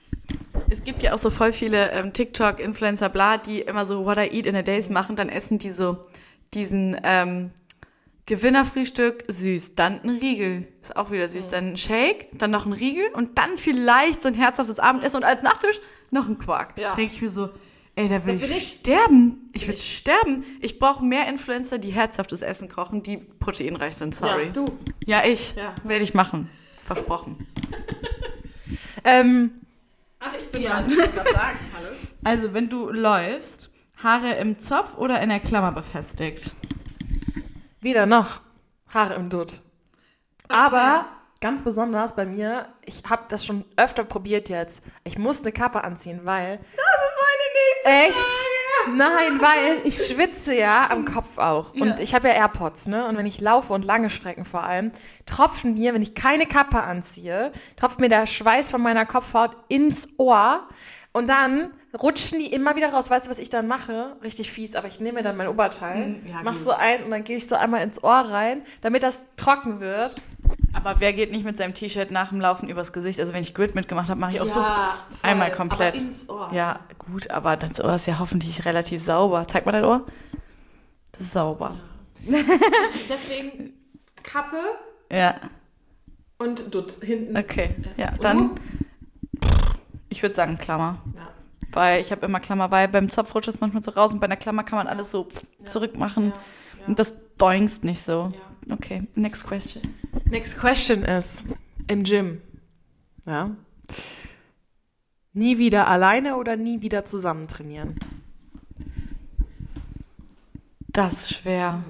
Es 0.68 0.84
gibt 0.84 1.02
ja 1.02 1.14
auch 1.14 1.18
so 1.18 1.30
voll 1.30 1.54
viele 1.54 1.90
ähm, 1.92 2.12
TikTok-Influencer, 2.12 3.08
bla, 3.08 3.38
die 3.38 3.62
immer 3.62 3.86
so 3.86 4.04
What 4.04 4.18
I 4.18 4.28
Eat 4.30 4.44
in 4.44 4.56
a 4.56 4.62
Days 4.62 4.90
machen, 4.90 5.16
dann 5.16 5.30
essen 5.30 5.56
die 5.58 5.70
so 5.70 6.02
diesen 6.52 7.00
ähm, 7.02 7.50
Gewinnerfrühstück 8.26 9.24
süß, 9.26 9.74
dann 9.74 10.02
ein 10.02 10.10
Riegel, 10.10 10.68
ist 10.82 10.96
auch 10.96 11.10
wieder 11.10 11.26
süß, 11.26 11.48
dann 11.48 11.72
ein 11.72 11.76
Shake, 11.78 12.28
dann 12.32 12.50
noch 12.50 12.66
ein 12.66 12.72
Riegel 12.74 13.06
und 13.14 13.38
dann 13.38 13.56
vielleicht 13.56 14.20
so 14.20 14.28
ein 14.28 14.34
herzhaftes 14.34 14.78
Abendessen 14.78 15.16
und 15.16 15.24
als 15.24 15.42
Nachtisch 15.42 15.80
noch 16.10 16.28
ein 16.28 16.38
Quark. 16.38 16.78
Ja. 16.78 16.94
Denke 16.94 17.14
ich 17.14 17.22
mir 17.22 17.30
so, 17.30 17.48
ey, 17.96 18.08
da 18.08 18.24
will 18.26 18.34
Das 18.34 18.50
ich, 18.50 18.56
ich. 18.56 18.68
sterben. 18.80 19.50
Ich 19.52 19.68
will 19.68 19.76
sterben. 19.76 20.44
Ich 20.60 20.78
brauche 20.78 21.04
mehr 21.04 21.28
Influencer, 21.28 21.78
die 21.78 21.90
herzhaftes 21.90 22.42
Essen 22.42 22.68
kochen, 22.68 23.02
die 23.02 23.16
proteinreich 23.18 23.96
sind, 23.96 24.14
sorry. 24.14 24.46
Ja, 24.46 24.52
du. 24.52 24.78
Ja, 25.06 25.24
ich. 25.24 25.54
Ja. 25.54 25.74
Werde 25.84 26.04
ich 26.04 26.14
machen. 26.14 26.48
Versprochen. 26.84 27.46
Ähm, 29.06 29.60
Ach, 30.18 30.32
ich 30.40 30.50
bin 30.50 30.62
ja, 30.62 30.82
ich 30.88 30.96
wollte 30.96 31.12
gerade 31.12 31.30
sagen, 31.32 31.58
hallo. 31.76 31.88
Also, 32.24 32.54
wenn 32.54 32.70
du 32.70 32.88
läufst, 32.88 33.70
Haare 34.02 34.36
im 34.36 34.58
Zopf 34.58 34.96
oder 34.96 35.20
in 35.20 35.28
der 35.28 35.40
Klammer 35.40 35.72
befestigt? 35.72 36.52
Weder 37.82 38.06
noch. 38.06 38.40
Haare 38.94 39.14
im 39.16 39.28
Dutt. 39.28 39.60
Aber 40.48 41.04
ganz 41.40 41.62
besonders 41.62 42.16
bei 42.16 42.24
mir, 42.24 42.66
ich 42.86 43.02
habe 43.08 43.24
das 43.28 43.44
schon 43.44 43.66
öfter 43.76 44.04
probiert 44.04 44.48
jetzt. 44.48 44.82
Ich 45.04 45.18
muss 45.18 45.42
eine 45.42 45.52
Kappe 45.52 45.84
anziehen, 45.84 46.20
weil. 46.24 46.56
Das 46.56 46.66
ist 46.68 46.76
Echt? 47.84 48.44
Nein, 48.96 49.40
weil 49.40 49.80
ich 49.84 49.96
schwitze 49.96 50.54
ja 50.54 50.90
am 50.90 51.04
Kopf 51.06 51.38
auch. 51.38 51.72
Und 51.74 52.00
ich 52.00 52.14
habe 52.14 52.28
ja 52.28 52.34
AirPods, 52.34 52.86
ne? 52.86 53.06
Und 53.06 53.16
wenn 53.16 53.24
ich 53.26 53.40
laufe 53.40 53.72
und 53.72 53.84
lange 53.84 54.10
Strecken 54.10 54.44
vor 54.44 54.62
allem, 54.64 54.92
tropfen 55.26 55.74
mir, 55.74 55.94
wenn 55.94 56.02
ich 56.02 56.14
keine 56.14 56.44
Kappe 56.46 56.82
anziehe, 56.82 57.50
tropft 57.76 57.98
mir 58.00 58.08
der 58.10 58.26
Schweiß 58.26 58.68
von 58.70 58.82
meiner 58.82 59.06
Kopfhaut 59.06 59.52
ins 59.68 60.08
Ohr. 60.18 60.68
Und 61.12 61.28
dann 61.28 61.70
rutschen 62.02 62.40
die 62.40 62.52
immer 62.52 62.74
wieder 62.76 62.92
raus. 62.92 63.08
Weißt 63.08 63.26
du, 63.26 63.30
was 63.30 63.38
ich 63.38 63.48
dann 63.48 63.68
mache? 63.68 64.16
Richtig 64.22 64.50
fies, 64.50 64.74
aber 64.74 64.88
ich 64.88 64.98
nehme 65.00 65.18
mir 65.18 65.22
dann 65.22 65.36
mein 65.36 65.46
Oberteil, 65.48 66.08
Mm, 66.08 66.26
ja, 66.28 66.40
mach 66.42 66.52
gut. 66.54 66.60
so 66.60 66.72
ein 66.72 67.04
und 67.04 67.10
dann 67.12 67.22
gehe 67.24 67.36
ich 67.36 67.46
so 67.46 67.54
einmal 67.54 67.82
ins 67.82 68.02
Ohr 68.02 68.12
rein, 68.28 68.62
damit 68.80 69.02
das 69.04 69.20
trocken 69.36 69.78
wird. 69.80 70.16
Aber 70.72 70.96
wer 70.98 71.12
geht 71.12 71.30
nicht 71.30 71.44
mit 71.44 71.56
seinem 71.56 71.72
T-Shirt 71.72 72.10
nach 72.10 72.30
dem 72.30 72.40
Laufen 72.40 72.68
übers 72.68 72.92
Gesicht? 72.92 73.20
Also, 73.20 73.32
wenn 73.32 73.42
ich 73.42 73.54
Grid 73.54 73.76
mitgemacht 73.76 74.10
habe, 74.10 74.18
mache 74.20 74.32
ich 74.34 74.40
auch 74.40 74.48
so 74.48 74.58
Ja, 74.60 74.74
pff, 74.76 74.96
voll. 75.04 75.06
einmal 75.22 75.52
komplett. 75.52 75.94
Aber 75.94 76.02
ins 76.04 76.28
Ohr. 76.28 76.50
Ja, 76.52 76.80
gut, 77.06 77.30
aber 77.30 77.56
das 77.56 77.80
Ohr 77.80 77.94
ist 77.94 78.06
ja 78.06 78.18
hoffentlich 78.18 78.64
relativ 78.64 79.02
sauber. 79.02 79.46
Zeig 79.48 79.66
mal 79.66 79.72
dein 79.72 79.84
Ohr. 79.84 80.06
Das 81.12 81.22
ist 81.22 81.32
sauber. 81.32 81.76
Deswegen 83.08 83.72
Kappe 84.22 84.56
Ja, 85.10 85.36
und 86.38 86.74
Dutt 86.74 86.92
hinten. 87.02 87.36
okay. 87.36 87.74
Ja, 87.96 88.10
Und 88.12 88.24
dann, 88.24 88.50
ich 90.08 90.22
würde 90.22 90.34
sagen 90.34 90.58
Klammer. 90.58 90.98
Ja. 91.14 91.28
Weil 91.72 92.00
ich 92.00 92.10
habe 92.12 92.24
immer 92.26 92.40
Klammer, 92.40 92.70
weil 92.70 92.88
beim 92.88 93.08
Zopf 93.08 93.34
rutscht 93.34 93.48
es 93.48 93.60
manchmal 93.60 93.82
so 93.82 93.90
raus 93.90 94.12
und 94.12 94.20
bei 94.20 94.26
einer 94.26 94.36
Klammer 94.36 94.64
kann 94.64 94.78
man 94.78 94.86
alles 94.86 95.10
so 95.10 95.24
pff, 95.24 95.42
zurückmachen. 95.64 96.28
Ja, 96.30 96.34
ja. 96.80 96.86
Und 96.86 96.98
das 96.98 97.14
boingst 97.36 97.84
nicht 97.84 98.00
so. 98.00 98.32
Ja. 98.66 98.74
Okay, 98.74 99.02
next 99.14 99.46
question. 99.46 99.82
Next 100.26 100.58
question 100.58 101.02
ist 101.04 101.44
im 101.88 102.02
Gym. 102.04 102.40
Ja. 103.26 103.50
Nie 105.34 105.58
wieder 105.58 105.88
alleine 105.88 106.36
oder 106.36 106.56
nie 106.56 106.80
wieder 106.80 107.04
zusammen 107.04 107.48
trainieren? 107.48 107.98
Das 110.86 111.12
ist 111.12 111.34
schwer. 111.34 111.82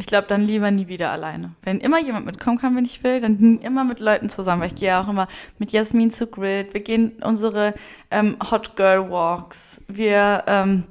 Ich 0.00 0.06
glaube, 0.06 0.26
dann 0.26 0.42
lieber 0.42 0.72
nie 0.72 0.88
wieder 0.88 1.12
alleine. 1.12 1.54
Wenn 1.62 1.80
immer 1.80 2.00
jemand 2.00 2.26
mitkommen 2.26 2.58
kann, 2.58 2.74
wenn 2.74 2.84
ich 2.84 3.04
will, 3.04 3.20
dann 3.20 3.58
immer 3.58 3.84
mit 3.84 4.00
Leuten 4.00 4.28
zusammen. 4.28 4.62
Weil 4.62 4.68
ich 4.68 4.74
gehe 4.74 4.88
ja 4.88 5.00
auch 5.00 5.08
immer 5.08 5.28
mit 5.58 5.70
Jasmin 5.70 6.10
zu 6.10 6.26
Grid. 6.26 6.74
Wir 6.74 6.82
gehen 6.82 7.12
unsere 7.22 7.74
ähm, 8.10 8.36
Hot 8.50 8.74
Girl 8.74 9.10
Walks. 9.10 9.84
Wir, 9.86 10.42
ähm, 10.48 10.84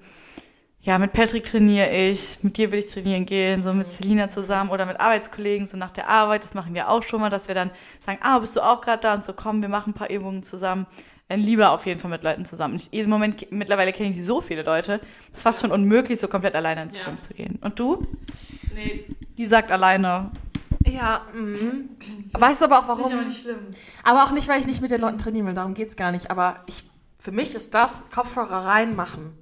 ja, 0.80 0.98
mit 0.98 1.12
Patrick 1.12 1.44
trainiere 1.44 1.90
ich. 1.90 2.40
Mit 2.42 2.56
dir 2.56 2.72
will 2.72 2.80
ich 2.80 2.94
trainieren 2.94 3.26
gehen, 3.26 3.64
so 3.64 3.74
mit 3.74 3.90
Selina 3.90 4.30
zusammen 4.30 4.70
oder 4.70 4.86
mit 4.86 5.02
Arbeitskollegen, 5.02 5.66
so 5.66 5.76
nach 5.76 5.92
der 5.92 6.08
Arbeit. 6.08 6.46
Das 6.46 6.54
machen 6.54 6.74
wir 6.74 6.90
auch 6.90 7.04
schon 7.04 7.20
mal, 7.20 7.30
dass 7.30 7.50
wir 7.50 7.56
dann 7.56 7.72
sagen, 8.00 8.20
ah, 8.22 8.40
bist 8.40 8.56
du 8.56 8.62
auch 8.62 8.80
gerade 8.80 9.02
da? 9.02 9.14
Und 9.14 9.26
so, 9.26 9.34
komm, 9.34 9.62
wir 9.62 9.70
machen 9.70 9.92
ein 9.92 9.94
paar 9.94 10.10
Übungen 10.10 10.42
zusammen. 10.42 10.86
Dann 11.30 11.42
lieber 11.42 11.72
auf 11.72 11.86
jeden 11.86 12.00
Fall 12.00 12.10
mit 12.10 12.24
Leuten 12.24 12.46
zusammen. 12.46 12.76
Ich, 12.76 12.92
Im 12.94 13.10
Moment, 13.10 13.52
mittlerweile 13.52 13.92
kenne 13.92 14.10
ich 14.12 14.24
so 14.24 14.40
viele 14.42 14.64
Leute. 14.64 15.02
Es 15.32 15.40
ist 15.40 15.44
fast 15.44 15.62
schon 15.62 15.72
unmöglich, 15.72 16.20
so 16.20 16.28
komplett 16.28 16.56
alleine 16.56 16.84
ins 16.84 17.00
Ja. 17.00 17.06
Gym 17.06 17.18
zu 17.18 17.34
gehen. 17.34 17.60
Und 17.62 17.80
du? 17.80 18.08
Nee. 18.74 19.06
Die 19.38 19.46
sagt 19.46 19.72
alleine. 19.72 20.32
Ja, 20.86 21.26
mhm. 21.34 21.90
Weißt 22.34 22.62
du 22.62 22.66
aber 22.66 22.80
auch 22.80 22.88
warum? 22.88 23.32
schlimm. 23.32 23.58
Aber 24.04 24.24
auch 24.24 24.32
nicht, 24.32 24.48
weil 24.48 24.60
ich 24.60 24.68
nicht 24.68 24.82
mit 24.82 24.92
den 24.92 25.02
Leuten 25.02 25.18
trainieren 25.18 25.48
will, 25.48 25.54
darum 25.54 25.74
geht 25.74 25.90
es 25.90 25.98
gar 25.98 26.12
nicht. 26.12 26.32
Aber 26.32 26.64
ich, 26.66 26.84
für 27.20 27.32
mich 27.32 27.56
ist 27.56 27.76
das 27.76 28.10
Kopfhörer 28.10 28.66
reinmachen 28.66 29.34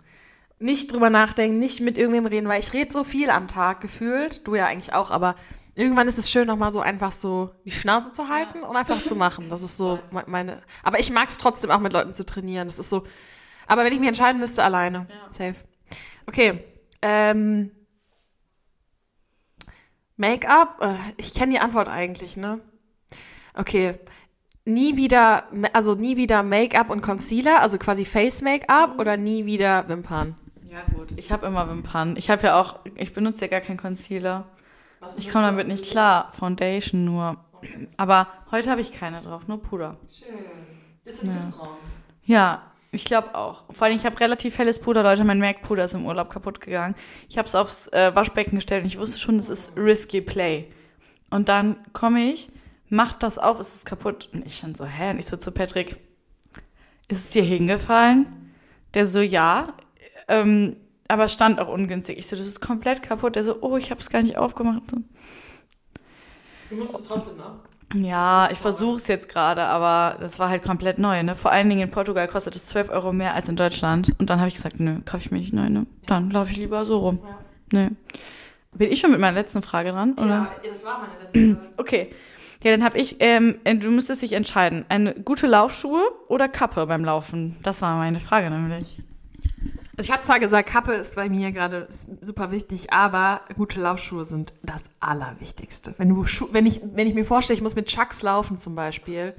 nicht 0.59 0.93
drüber 0.93 1.09
nachdenken, 1.09 1.59
nicht 1.59 1.81
mit 1.81 1.97
irgendwem 1.97 2.25
reden, 2.25 2.47
weil 2.47 2.59
ich 2.59 2.73
rede 2.73 2.91
so 2.91 3.03
viel 3.03 3.29
am 3.29 3.47
Tag 3.47 3.81
gefühlt. 3.81 4.47
Du 4.47 4.55
ja 4.55 4.65
eigentlich 4.65 4.93
auch, 4.93 5.11
aber 5.11 5.35
irgendwann 5.75 6.07
ist 6.07 6.17
es 6.17 6.31
schön, 6.31 6.47
nochmal 6.47 6.71
so 6.71 6.79
einfach 6.79 7.11
so 7.11 7.51
die 7.65 7.71
Schnauze 7.71 8.11
zu 8.11 8.29
halten 8.29 8.59
ja. 8.61 8.67
und 8.67 8.75
einfach 8.75 9.03
zu 9.03 9.15
machen. 9.15 9.49
Das 9.49 9.61
ist 9.61 9.77
so 9.77 9.99
meine. 10.25 10.61
Aber 10.83 10.99
ich 10.99 11.11
mag 11.11 11.29
es 11.29 11.37
trotzdem 11.37 11.71
auch 11.71 11.79
mit 11.79 11.93
Leuten 11.93 12.13
zu 12.13 12.25
trainieren. 12.25 12.67
Das 12.67 12.79
ist 12.79 12.89
so. 12.89 13.03
Aber 13.67 13.83
wenn 13.83 13.93
ich 13.93 13.99
mich 13.99 14.07
entscheiden 14.07 14.39
müsste, 14.39 14.63
alleine. 14.63 15.07
Ja. 15.09 15.31
Safe. 15.31 15.55
Okay. 16.27 16.63
Ähm, 17.01 17.71
Make-up? 20.17 20.77
Äh, 20.81 20.95
ich 21.17 21.33
kenne 21.33 21.53
die 21.53 21.59
Antwort 21.59 21.87
eigentlich, 21.87 22.37
ne? 22.37 22.61
Okay. 23.53 23.99
Nie 24.67 24.97
wieder, 24.97 25.43
also 25.73 25.93
nie 25.93 26.17
wieder 26.17 26.41
Make-up 26.41 26.89
und 26.89 27.01
Concealer, 27.01 27.61
also 27.61 27.77
quasi 27.77 28.03
Face-Make-up 28.03 28.97
oder 28.97 29.15
nie 29.15 29.45
wieder 29.45 29.87
Wimpern? 29.89 30.35
Ja, 30.67 30.81
gut. 30.95 31.13
Ich 31.17 31.31
habe 31.31 31.45
immer 31.45 31.69
Wimpern. 31.69 32.15
Ich 32.17 32.29
habe 32.29 32.43
ja 32.43 32.59
auch, 32.59 32.79
ich 32.95 33.13
benutze 33.13 33.41
ja 33.41 33.47
gar 33.47 33.61
keinen 33.61 33.77
Concealer. 33.77 34.47
Ich 35.17 35.29
komme 35.31 35.45
damit 35.45 35.67
nicht 35.67 35.89
klar. 35.89 36.31
Foundation 36.37 37.05
nur. 37.05 37.37
Aber 37.97 38.27
heute 38.51 38.69
habe 38.69 38.81
ich 38.81 38.91
keine 38.91 39.21
drauf, 39.21 39.47
nur 39.47 39.61
Puder. 39.61 39.97
Schön. 40.07 40.35
Das 41.03 41.15
ist 41.15 41.23
ein 41.23 41.35
ja. 41.35 41.77
Ja, 42.25 42.61
ich 42.91 43.05
glaube 43.05 43.35
auch. 43.35 43.65
Vor 43.71 43.85
allem, 43.85 43.95
ich 43.95 44.05
habe 44.05 44.19
relativ 44.19 44.57
helles 44.57 44.79
Puder, 44.79 45.03
Leute. 45.03 45.23
Mein 45.23 45.39
MAC-Puder 45.39 45.83
ist 45.83 45.93
im 45.93 46.05
Urlaub 46.05 46.29
kaputt 46.29 46.61
gegangen. 46.61 46.95
Ich 47.29 47.37
habe 47.37 47.47
es 47.47 47.55
aufs 47.55 47.87
äh, 47.87 48.15
Waschbecken 48.15 48.55
gestellt 48.55 48.83
und 48.83 48.87
ich 48.87 48.97
wusste 48.97 49.19
schon, 49.19 49.37
das 49.37 49.49
ist 49.49 49.75
risky 49.77 50.21
play. 50.21 50.71
Und 51.29 51.49
dann 51.49 51.77
komme 51.93 52.31
ich, 52.31 52.51
macht 52.89 53.23
das 53.23 53.37
auf, 53.37 53.59
ist 53.59 53.75
es 53.75 53.85
kaputt. 53.85 54.29
Und 54.33 54.45
ich 54.45 54.61
dann 54.61 54.75
so, 54.75 54.85
hä? 54.85 55.11
Und 55.11 55.19
ich 55.19 55.25
so 55.25 55.37
zu 55.37 55.51
Patrick, 55.51 55.97
ist 57.07 57.25
es 57.25 57.29
dir 57.31 57.43
hingefallen? 57.43 58.53
Der 58.93 59.05
so, 59.05 59.19
ja. 59.19 59.73
Ähm, 60.27 60.77
aber 61.07 61.27
stand 61.27 61.59
auch 61.59 61.67
ungünstig. 61.67 62.17
Ich 62.17 62.27
so, 62.27 62.35
das 62.35 62.47
ist 62.47 62.61
komplett 62.61 63.03
kaputt. 63.03 63.35
Der 63.35 63.43
so, 63.43 63.57
oh, 63.61 63.77
ich 63.77 63.91
habe 63.91 64.01
es 64.01 64.09
gar 64.09 64.21
nicht 64.21 64.37
aufgemacht. 64.37 64.83
Du 66.69 66.75
musst 66.75 66.95
es 66.95 67.07
trotzdem, 67.07 67.37
ne? 67.37 67.59
Ja, 67.93 68.49
ich 68.51 68.57
versuche 68.57 68.97
es 68.97 69.07
jetzt 69.07 69.29
gerade, 69.29 69.63
aber 69.63 70.17
das 70.19 70.39
war 70.39 70.49
halt 70.49 70.63
komplett 70.63 70.97
neu. 70.97 71.21
Ne? 71.21 71.35
Vor 71.35 71.51
allen 71.51 71.69
Dingen 71.69 71.81
in 71.83 71.91
Portugal 71.91 72.27
kostet 72.27 72.55
es 72.55 72.65
12 72.65 72.89
Euro 72.89 73.13
mehr 73.13 73.35
als 73.35 73.47
in 73.47 73.55
Deutschland. 73.55 74.13
Und 74.17 74.29
dann 74.29 74.39
habe 74.39 74.47
ich 74.47 74.55
gesagt, 74.55 74.79
nö, 74.79 74.99
kaufe 75.05 75.23
ich 75.25 75.31
mir 75.31 75.37
nicht 75.37 75.53
neu. 75.53 75.69
Ne? 75.69 75.85
Dann 76.07 76.31
laufe 76.31 76.51
ich 76.51 76.57
lieber 76.57 76.83
so 76.85 76.97
rum. 76.97 77.19
Ja. 77.23 77.37
Nee. 77.71 77.89
Bin 78.73 78.91
ich 78.91 78.99
schon 78.99 79.11
mit 79.11 79.19
meiner 79.19 79.39
letzten 79.39 79.61
Frage 79.61 79.91
dran? 79.91 80.13
Oder? 80.13 80.27
Ja, 80.27 80.51
das 80.69 80.83
war 80.83 80.99
meine 80.99 81.13
letzte 81.21 81.55
Frage. 81.55 81.69
Okay. 81.77 82.11
Ja, 82.63 82.71
dann 82.71 82.83
habe 82.83 82.97
ich, 82.97 83.17
ähm, 83.19 83.59
du 83.63 83.91
müsstest 83.91 84.23
dich 84.23 84.33
entscheiden. 84.33 84.85
Eine 84.89 85.13
gute 85.13 85.45
Laufschuhe 85.45 86.01
oder 86.27 86.49
Kappe 86.49 86.87
beim 86.87 87.05
Laufen? 87.05 87.57
Das 87.61 87.83
war 87.83 87.95
meine 87.97 88.19
Frage 88.19 88.49
nämlich. 88.49 89.03
Also 89.97 90.09
ich 90.09 90.11
habe 90.11 90.23
zwar 90.23 90.39
gesagt, 90.39 90.69
Kappe 90.69 90.93
ist 90.93 91.15
bei 91.15 91.29
mir 91.29 91.51
gerade 91.51 91.87
super 91.89 92.51
wichtig, 92.51 92.91
aber 92.91 93.41
gute 93.55 93.79
Laufschuhe 93.79 94.25
sind 94.25 94.53
das 94.61 94.89
Allerwichtigste. 94.99 95.93
Wenn, 95.97 96.09
du 96.09 96.25
wenn, 96.51 96.65
ich, 96.65 96.81
wenn 96.83 97.07
ich 97.07 97.13
mir 97.13 97.23
vorstelle, 97.23 97.55
ich 97.55 97.63
muss 97.63 97.75
mit 97.75 97.87
Chucks 97.87 98.21
laufen 98.21 98.57
zum 98.57 98.75
Beispiel, 98.75 99.33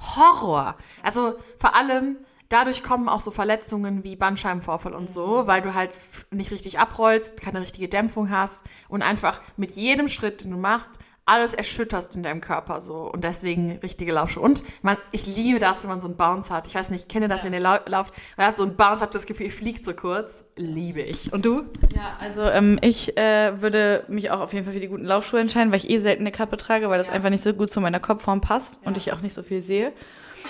Horror. 0.00 0.76
Also 1.02 1.34
vor 1.58 1.74
allem 1.74 2.16
dadurch 2.52 2.82
kommen 2.82 3.08
auch 3.08 3.20
so 3.20 3.30
Verletzungen 3.30 4.04
wie 4.04 4.16
Bandscheibenvorfall 4.16 4.94
und 4.94 5.10
so, 5.10 5.46
weil 5.46 5.62
du 5.62 5.74
halt 5.74 5.94
nicht 6.30 6.50
richtig 6.50 6.78
abrollst, 6.78 7.40
keine 7.40 7.60
richtige 7.60 7.88
Dämpfung 7.88 8.30
hast 8.30 8.62
und 8.88 9.02
einfach 9.02 9.40
mit 9.56 9.72
jedem 9.72 10.08
Schritt, 10.08 10.44
den 10.44 10.50
du 10.50 10.58
machst, 10.58 10.98
alles 11.24 11.54
erschütterst 11.54 12.16
in 12.16 12.22
deinem 12.24 12.40
Körper 12.40 12.80
so 12.80 13.10
und 13.10 13.22
deswegen 13.22 13.78
richtige 13.82 14.12
Laufschuhe. 14.12 14.42
Und 14.42 14.64
man, 14.82 14.96
ich 15.12 15.26
liebe 15.26 15.60
das, 15.60 15.82
wenn 15.84 15.90
man 15.90 16.00
so 16.00 16.06
einen 16.06 16.16
Bounce 16.16 16.52
hat. 16.52 16.66
Ich 16.66 16.74
weiß 16.74 16.90
nicht, 16.90 17.02
ich 17.02 17.08
kenne 17.08 17.28
das, 17.28 17.42
ja. 17.42 17.46
wenn 17.46 17.52
ihr 17.52 17.60
lau 17.60 17.76
lauft, 17.86 18.14
man 18.36 18.46
hat 18.46 18.56
so 18.56 18.64
einen 18.64 18.76
Bounce, 18.76 19.02
habt 19.02 19.14
das 19.14 19.26
Gefühl, 19.26 19.46
ihr 19.46 19.52
fliegt 19.52 19.84
so 19.84 19.94
kurz. 19.94 20.44
Liebe 20.56 21.00
ich. 21.00 21.32
Und 21.32 21.44
du? 21.44 21.62
Ja, 21.94 22.16
also 22.18 22.42
ähm, 22.42 22.78
ich 22.82 23.16
äh, 23.16 23.60
würde 23.60 24.04
mich 24.08 24.30
auch 24.30 24.40
auf 24.40 24.52
jeden 24.52 24.64
Fall 24.64 24.74
für 24.74 24.80
die 24.80 24.88
guten 24.88 25.04
Laufschuhe 25.04 25.40
entscheiden, 25.40 25.70
weil 25.70 25.78
ich 25.78 25.90
eh 25.90 25.98
selten 25.98 26.22
eine 26.22 26.32
Kappe 26.32 26.56
trage, 26.56 26.90
weil 26.90 26.98
das 26.98 27.08
ja. 27.08 27.14
einfach 27.14 27.30
nicht 27.30 27.42
so 27.42 27.52
gut 27.54 27.70
zu 27.70 27.80
meiner 27.80 28.00
Kopfform 28.00 28.40
passt 28.40 28.80
ja. 28.82 28.88
und 28.88 28.96
ich 28.96 29.12
auch 29.12 29.20
nicht 29.20 29.34
so 29.34 29.44
viel 29.44 29.62
sehe. 29.62 29.92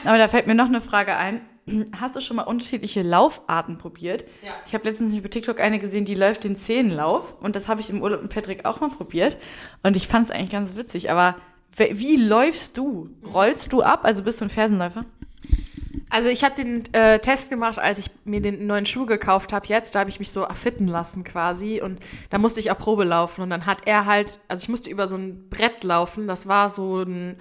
Aber 0.05 0.17
da 0.17 0.27
fällt 0.27 0.47
mir 0.47 0.55
noch 0.55 0.69
eine 0.69 0.81
Frage 0.81 1.17
ein. 1.17 1.43
Hast 1.99 2.17
du 2.17 2.21
schon 2.21 2.37
mal 2.37 2.43
unterschiedliche 2.43 3.03
Laufarten 3.03 3.79
probiert? 3.79 4.25
Ja. 4.45 4.53
Ich 4.67 4.75
habe 4.75 4.85
letztens 4.85 5.21
bei 5.21 5.29
TikTok 5.29 5.61
eine 5.61 5.79
gesehen, 5.79 6.05
die 6.05 6.15
läuft 6.15 6.45
den 6.45 6.57
Zehenlauf. 6.57 7.37
Und 7.41 7.57
das 7.57 7.69
habe 7.69 7.81
ich 7.81 7.91
im 7.91 8.03
Urlaub 8.03 8.23
mit 8.23 8.33
Patrick 8.33 8.65
auch 8.65 8.81
mal 8.81 8.91
probiert. 8.91 9.37
Und 9.83 9.97
ich 9.97 10.09
fand 10.09 10.27
es 10.27 10.31
eigentlich 10.31 10.51
ganz 10.51 10.77
witzig. 10.77 11.11
Aber 11.11 11.37
wie 11.77 12.17
läufst 12.17 12.77
du? 12.77 13.11
Rollst 13.33 13.73
du 13.73 13.83
ab? 13.83 14.05
Also 14.05 14.23
bist 14.23 14.41
du 14.41 14.45
ein 14.45 14.51
Fersenläufer? 14.51 15.05
Also 16.11 16.29
ich 16.29 16.45
habe 16.45 16.55
den 16.55 16.85
äh, 16.93 17.21
Test 17.21 17.49
gemacht, 17.49 17.79
als 17.79 17.99
ich 17.99 18.11
mir 18.25 18.43
den 18.43 18.67
neuen 18.67 18.85
Schuh 18.85 19.07
gekauft 19.07 19.53
habe 19.53 19.67
jetzt. 19.69 19.95
Da 19.95 20.01
habe 20.01 20.11
ich 20.11 20.19
mich 20.19 20.31
so 20.31 20.43
erfitten 20.43 20.87
lassen 20.87 21.25
quasi. 21.25 21.81
Und 21.81 22.01
da 22.29 22.37
musste 22.37 22.61
ich 22.61 22.71
auch 22.71 22.79
Probe 22.79 23.05
laufen. 23.05 23.41
Und 23.41 23.49
dann 23.49 23.65
hat 23.65 23.87
er 23.87 24.05
halt, 24.05 24.41
also 24.49 24.63
ich 24.63 24.69
musste 24.69 24.91
über 24.91 25.07
so 25.07 25.17
ein 25.17 25.49
Brett 25.49 25.85
laufen. 25.85 26.27
Das 26.27 26.47
war 26.47 26.69
so 26.69 27.03
ein 27.03 27.39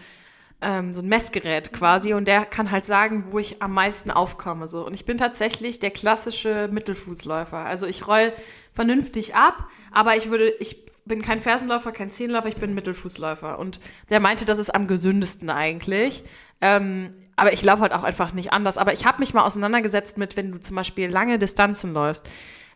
ähm, 0.62 0.94
so 0.94 1.02
ein 1.02 1.08
Messgerät 1.08 1.74
quasi 1.74 2.14
und 2.14 2.28
der 2.28 2.46
kann 2.46 2.72
halt 2.72 2.86
sagen, 2.86 3.26
wo 3.32 3.40
ich 3.40 3.62
am 3.62 3.74
meisten 3.74 4.12
aufkomme. 4.12 4.68
So. 4.68 4.86
Und 4.86 4.94
ich 4.94 5.06
bin 5.06 5.18
tatsächlich 5.18 5.80
der 5.80 5.92
klassische 5.92 6.70
Mittelfußläufer. 6.72 7.58
Also 7.58 7.88
ich 7.88 8.08
roll 8.08 8.32
vernünftig 8.74 9.36
ab, 9.36 9.68
aber 9.92 10.16
ich 10.16 10.30
würde, 10.30 10.50
ich 10.60 10.86
bin 11.06 11.22
kein 11.22 11.42
Fersenläufer, 11.42 11.92
kein 11.92 12.12
Zehnläufer, 12.12 12.48
ich 12.48 12.58
bin 12.58 12.76
Mittelfußläufer. 12.76 13.58
Und 13.58 13.80
der 14.10 14.20
meinte, 14.20 14.46
das 14.46 14.60
ist 14.60 14.70
am 14.70 14.88
gesündesten 14.88 15.50
eigentlich. 15.50 16.24
Ähm, 16.62 17.12
aber 17.36 17.54
ich 17.54 17.64
laufe 17.64 17.82
halt 17.82 17.94
auch 17.94 18.04
einfach 18.04 18.34
nicht 18.34 18.54
anders. 18.54 18.78
Aber 18.78 18.94
ich 18.94 19.06
habe 19.06 19.20
mich 19.20 19.34
mal 19.34 19.44
auseinandergesetzt 19.44 20.20
mit, 20.20 20.38
wenn 20.38 20.52
du 20.52 20.60
zum 20.60 20.76
Beispiel 20.76 21.10
lange 21.10 21.40
Distanzen 21.40 21.94
läufst 21.94 22.28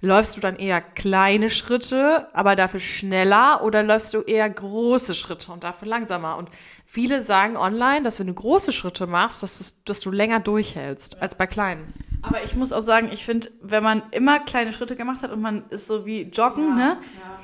läufst 0.02 0.36
du 0.36 0.42
dann 0.42 0.56
eher 0.56 0.82
kleine 0.82 1.50
Schritte, 1.50 2.28
aber 2.34 2.56
dafür 2.56 2.80
schneller 2.80 3.62
oder 3.64 3.84
läufst 3.84 4.14
du 4.14 4.22
eher 4.22 4.50
große 4.50 5.16
Schritte 5.16 5.52
und 5.52 5.64
dafür 5.64 5.88
langsamer? 5.88 6.38
Und 6.38 6.50
viele 6.86 7.22
sagen 7.22 7.58
online, 7.58 8.04
dass 8.04 8.20
wenn 8.20 8.28
du 8.28 8.34
große 8.34 8.72
Schritte 8.74 9.08
machst, 9.08 9.44
dass, 9.44 9.60
es, 9.60 9.84
dass 9.84 10.02
du 10.02 10.12
länger 10.12 10.40
durchhältst 10.40 11.22
als 11.22 11.36
bei 11.36 11.48
kleinen. 11.48 11.94
Aber 12.22 12.44
ich 12.44 12.56
muss 12.56 12.74
auch 12.74 12.82
sagen, 12.82 13.10
ich 13.12 13.24
finde, 13.26 13.50
wenn 13.62 13.84
man 13.84 14.04
immer 14.12 14.40
kleine 14.40 14.74
Schritte 14.74 14.96
gemacht 14.96 15.22
hat 15.22 15.32
und 15.32 15.42
man 15.42 15.66
ist 15.70 15.88
so 15.88 16.06
wie 16.06 16.24
Joggen, 16.24 16.70
ja, 16.70 16.76
ne? 16.76 16.98
Ja 17.20 17.40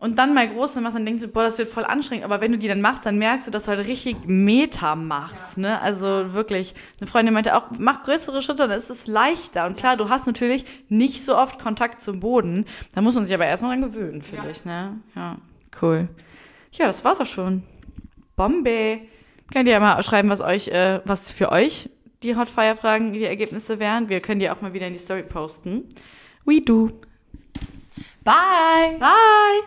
und 0.00 0.18
dann 0.18 0.32
mal 0.32 0.48
große 0.48 0.80
machst, 0.80 0.96
dann 0.96 1.04
denkst 1.04 1.22
du, 1.22 1.28
boah, 1.28 1.42
das 1.42 1.58
wird 1.58 1.68
voll 1.68 1.84
anstrengend. 1.84 2.24
Aber 2.24 2.40
wenn 2.40 2.52
du 2.52 2.58
die 2.58 2.68
dann 2.68 2.80
machst, 2.80 3.04
dann 3.04 3.18
merkst 3.18 3.46
du, 3.46 3.50
dass 3.50 3.66
du 3.66 3.72
halt 3.72 3.86
richtig 3.86 4.16
Meta 4.26 4.96
machst. 4.96 5.58
Ja. 5.58 5.62
Ne? 5.62 5.80
Also 5.80 6.32
wirklich, 6.32 6.74
eine 6.98 7.06
Freundin 7.06 7.34
meinte 7.34 7.54
auch, 7.54 7.66
mach 7.78 8.02
größere 8.04 8.40
Schritte, 8.40 8.66
dann 8.66 8.70
ist 8.70 8.88
es 8.88 9.06
leichter. 9.06 9.66
Und 9.66 9.76
klar, 9.76 9.98
du 9.98 10.08
hast 10.08 10.26
natürlich 10.26 10.64
nicht 10.88 11.22
so 11.22 11.36
oft 11.36 11.58
Kontakt 11.58 12.00
zum 12.00 12.18
Boden. 12.18 12.64
Da 12.94 13.02
muss 13.02 13.14
man 13.14 13.26
sich 13.26 13.34
aber 13.34 13.44
erstmal 13.44 13.78
dran 13.78 13.90
gewöhnen, 13.90 14.22
finde 14.22 14.46
ja. 14.46 14.50
ich. 14.50 14.64
Ne? 14.64 14.98
Ja, 15.14 15.36
cool. 15.82 16.08
Ja, 16.72 16.86
das 16.86 17.04
war's 17.04 17.20
auch 17.20 17.26
schon. 17.26 17.62
Bombe. 18.36 19.02
Könnt 19.52 19.68
ihr 19.68 19.74
ja 19.74 19.80
mal 19.80 20.02
schreiben, 20.02 20.30
was 20.30 20.40
euch, 20.40 20.68
äh, 20.68 21.02
was 21.04 21.30
für 21.30 21.52
euch 21.52 21.90
die 22.22 22.36
Hotfire-Fragen, 22.36 23.12
die 23.12 23.24
Ergebnisse 23.24 23.78
wären. 23.78 24.08
Wir 24.08 24.20
können 24.20 24.40
die 24.40 24.48
auch 24.48 24.62
mal 24.62 24.72
wieder 24.72 24.86
in 24.86 24.94
die 24.94 24.98
Story 24.98 25.24
posten. 25.24 25.84
We 26.46 26.62
do. 26.62 26.90
Bye. 28.22 28.98
Bye. 29.00 29.60